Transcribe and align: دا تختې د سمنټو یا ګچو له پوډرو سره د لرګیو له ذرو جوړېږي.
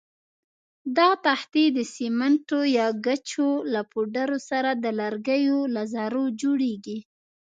دا 0.97 1.09
تختې 1.25 1.65
د 1.77 1.79
سمنټو 1.95 2.59
یا 2.77 2.87
ګچو 3.05 3.49
له 3.73 3.81
پوډرو 3.91 4.37
سره 4.49 4.69
د 4.83 4.85
لرګیو 4.99 5.59
له 5.75 5.83
ذرو 5.93 6.25
جوړېږي. 6.41 6.97